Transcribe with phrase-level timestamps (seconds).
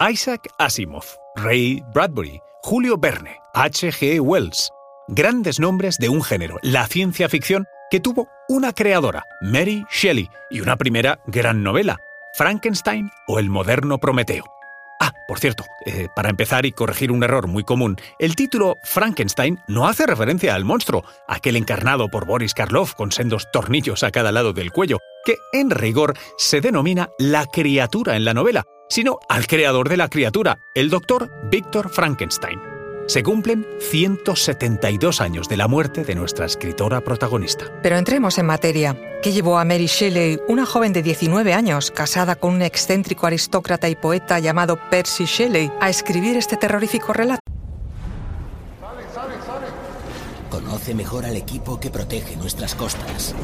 [0.00, 1.04] Isaac Asimov,
[1.36, 4.18] Ray Bradbury, Julio Verne, H.G.
[4.20, 4.70] Wells.
[5.08, 10.62] Grandes nombres de un género, la ciencia ficción, que tuvo una creadora, Mary Shelley, y
[10.62, 11.98] una primera gran novela,
[12.32, 14.44] Frankenstein o el moderno Prometeo.
[15.02, 19.58] Ah, por cierto, eh, para empezar y corregir un error muy común, el título Frankenstein
[19.68, 24.32] no hace referencia al monstruo, aquel encarnado por Boris Karloff con sendos tornillos a cada
[24.32, 29.46] lado del cuello, que en rigor se denomina la criatura en la novela, sino al
[29.46, 32.60] creador de la criatura, el doctor Víctor Frankenstein.
[33.06, 37.66] Se cumplen 172 años de la muerte de nuestra escritora protagonista.
[37.82, 38.96] Pero entremos en materia.
[39.22, 43.88] ¿Qué llevó a Mary Shelley, una joven de 19 años, casada con un excéntrico aristócrata
[43.88, 47.40] y poeta llamado Percy Shelley, a escribir este terrorífico relato?
[50.50, 53.34] Conoce mejor al equipo que protege nuestras costas.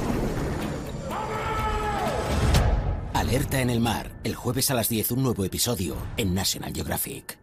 [3.26, 7.40] Alerta en el mar, el jueves a las 10 un nuevo episodio en National Geographic.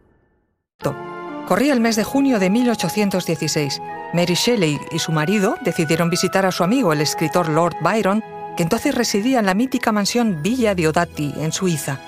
[1.46, 3.82] Corría el mes de junio de 1816.
[4.14, 8.24] Mary Shelley y su marido decidieron visitar a su amigo, el escritor Lord Byron,
[8.56, 12.00] que entonces residía en la mítica mansión Villa Diodati, en Suiza.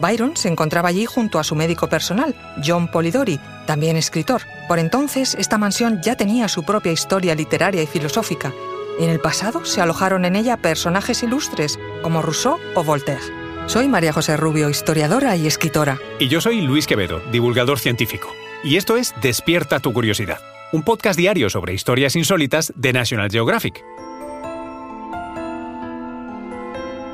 [0.00, 2.34] Byron se encontraba allí junto a su médico personal,
[2.66, 4.40] John Polidori, también escritor.
[4.68, 8.54] Por entonces, esta mansión ya tenía su propia historia literaria y filosófica.
[8.98, 13.22] En el pasado se alojaron en ella personajes ilustres como Rousseau o Voltaire.
[13.66, 16.00] Soy María José Rubio, historiadora y escritora.
[16.18, 18.34] Y yo soy Luis Quevedo, divulgador científico.
[18.64, 20.38] Y esto es Despierta tu curiosidad,
[20.72, 23.84] un podcast diario sobre historias insólitas de National Geographic.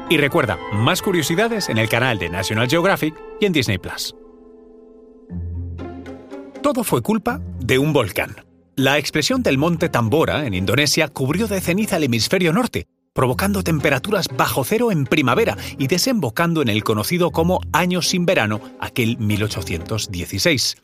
[0.08, 4.14] Y recuerda, más curiosidades en el canal de National Geographic y en Disney Plus.
[6.62, 8.53] Todo fue culpa de un volcán.
[8.76, 14.26] La expresión del monte Tambora en Indonesia cubrió de ceniza el hemisferio norte, provocando temperaturas
[14.36, 20.76] bajo cero en primavera y desembocando en el conocido como Año sin verano, aquel 1816.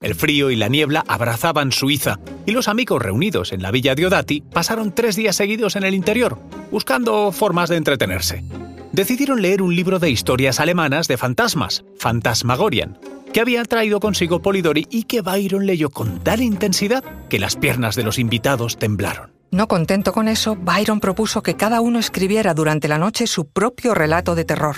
[0.00, 4.40] El frío y la niebla abrazaban Suiza, y los amigos reunidos en la villa Diodati
[4.40, 6.40] pasaron tres días seguidos en el interior,
[6.72, 8.42] buscando formas de entretenerse.
[8.90, 12.98] Decidieron leer un libro de historias alemanas de fantasmas, Fantasmagorian,
[13.32, 17.96] que había traído consigo Polidori y que Byron leyó con tal intensidad que las piernas
[17.96, 19.32] de los invitados temblaron.
[19.50, 23.94] No contento con eso, Byron propuso que cada uno escribiera durante la noche su propio
[23.94, 24.76] relato de terror.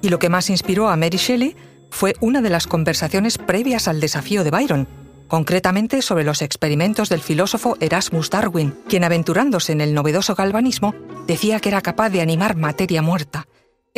[0.00, 1.56] Y lo que más inspiró a Mary Shelley
[1.90, 4.88] fue una de las conversaciones previas al desafío de Byron,
[5.26, 10.94] concretamente sobre los experimentos del filósofo Erasmus Darwin, quien aventurándose en el novedoso galvanismo
[11.26, 13.46] decía que era capaz de animar materia muerta,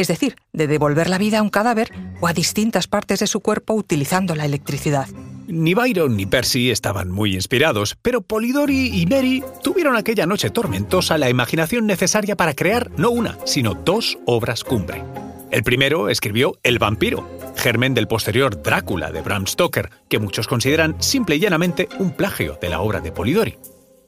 [0.00, 3.40] es decir, de devolver la vida a un cadáver o a distintas partes de su
[3.40, 5.06] cuerpo utilizando la electricidad.
[5.46, 11.18] Ni Byron ni Percy estaban muy inspirados, pero Polidori y Mary tuvieron aquella noche tormentosa
[11.18, 15.02] la imaginación necesaria para crear no una, sino dos obras cumbre.
[15.50, 20.94] El primero escribió El vampiro, germen del posterior Drácula de Bram Stoker, que muchos consideran
[21.02, 23.58] simple y llanamente un plagio de la obra de Polidori.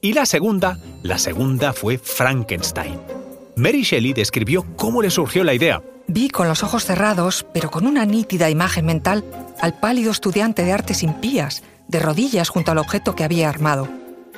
[0.01, 3.22] Y la segunda, la segunda fue Frankenstein.
[3.55, 5.83] Mary Shelley describió cómo le surgió la idea.
[6.07, 9.23] Vi con los ojos cerrados, pero con una nítida imagen mental,
[9.61, 13.87] al pálido estudiante de artes impías, de rodillas junto al objeto que había armado.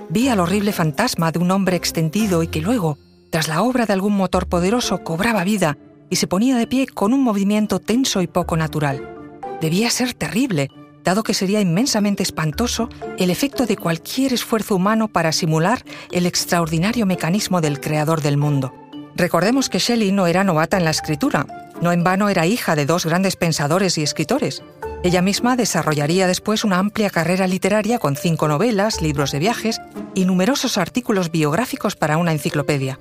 [0.09, 2.97] Vi al horrible fantasma de un hombre extendido y que luego,
[3.31, 5.77] tras la obra de algún motor poderoso, cobraba vida
[6.09, 9.31] y se ponía de pie con un movimiento tenso y poco natural.
[9.61, 10.69] Debía ser terrible,
[11.03, 17.05] dado que sería inmensamente espantoso el efecto de cualquier esfuerzo humano para simular el extraordinario
[17.05, 18.73] mecanismo del creador del mundo.
[19.15, 21.47] Recordemos que Shelley no era novata en la escritura,
[21.81, 24.61] no en vano era hija de dos grandes pensadores y escritores.
[25.03, 29.79] Ella misma desarrollaría después una amplia carrera literaria con cinco novelas, libros de viajes
[30.15, 32.99] y numerosos artículos biográficos para una enciclopedia.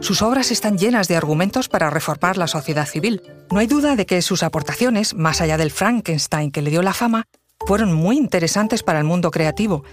[0.00, 3.22] Sus obras están llenas de argumentos para reformar la sociedad civil.
[3.50, 6.94] No hay duda de que sus aportaciones, más allá del Frankenstein que le dio la
[6.94, 7.24] fama,
[7.66, 9.84] fueron muy interesantes para el mundo creativo,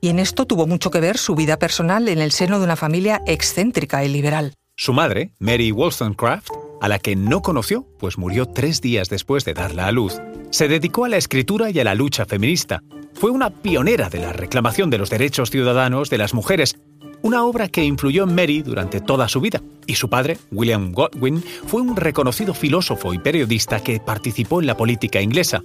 [0.00, 2.76] y en esto tuvo mucho que ver su vida personal en el seno de una
[2.76, 4.54] familia excéntrica y liberal.
[4.80, 6.50] Su madre, Mary Wollstonecraft,
[6.80, 10.68] a la que no conoció, pues murió tres días después de darla a luz, se
[10.68, 12.84] dedicó a la escritura y a la lucha feminista.
[13.14, 16.78] Fue una pionera de la reclamación de los derechos ciudadanos de las mujeres
[17.22, 21.42] una obra que influyó en Mary durante toda su vida, y su padre, William Godwin,
[21.66, 25.64] fue un reconocido filósofo y periodista que participó en la política inglesa.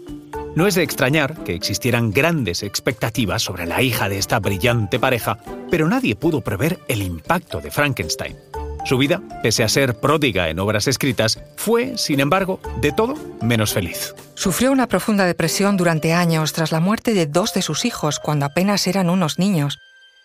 [0.56, 5.38] No es de extrañar que existieran grandes expectativas sobre la hija de esta brillante pareja,
[5.70, 8.36] pero nadie pudo prever el impacto de Frankenstein.
[8.86, 13.74] Su vida, pese a ser pródiga en obras escritas, fue, sin embargo, de todo menos
[13.74, 14.14] feliz.
[14.36, 18.46] Sufrió una profunda depresión durante años tras la muerte de dos de sus hijos cuando
[18.46, 19.80] apenas eran unos niños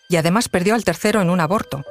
[0.09, 1.85] y además perdió al tercero en un aborto.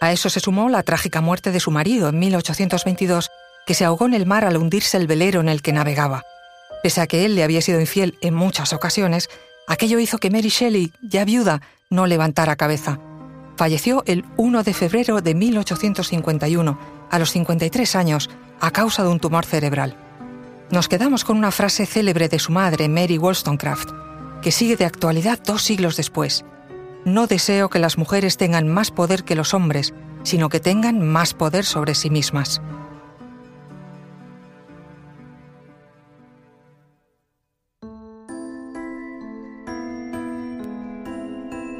[0.00, 3.30] A eso se sumó la trágica muerte de su marido en 1822,
[3.66, 6.24] que se ahogó en el mar al hundirse el velero en el que navegaba.
[6.82, 9.28] Pese a que él le había sido infiel en muchas ocasiones,
[9.66, 11.60] aquello hizo que Mary Shelley, ya viuda,
[11.90, 12.98] no levantara cabeza.
[13.58, 16.78] Falleció el 1 de febrero de 1851,
[17.10, 19.96] a los 53 años, a causa de un tumor cerebral.
[20.70, 23.90] Nos quedamos con una frase célebre de su madre, Mary Wollstonecraft,
[24.42, 26.44] que sigue de actualidad dos siglos después.
[27.04, 31.34] No deseo que las mujeres tengan más poder que los hombres, sino que tengan más
[31.34, 32.62] poder sobre sí mismas.